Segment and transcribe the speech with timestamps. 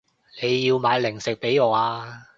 [0.41, 2.25] 你要買零食畀我啊